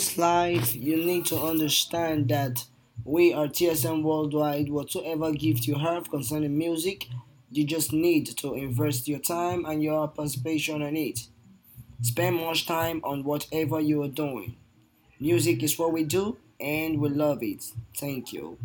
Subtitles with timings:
[0.00, 2.64] this life, you need to understand that
[3.04, 4.70] we are TSM Worldwide.
[4.70, 7.06] Whatsoever gift you have concerning music,
[7.50, 11.26] you just need to invest your time and your participation in it.
[12.00, 14.56] Spend much time on whatever you are doing.
[15.20, 17.62] Music is what we do, and we love it.
[17.94, 18.56] Thank you.